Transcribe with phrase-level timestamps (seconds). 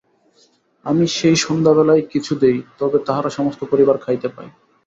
[0.85, 4.51] আমি সেই সন্ধ্যাবেলায় কিছু দিই, তবে তাহারা সমস্ত পরিবার খাইতে পায়।